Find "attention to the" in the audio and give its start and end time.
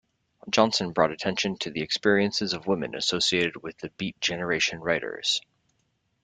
1.11-1.83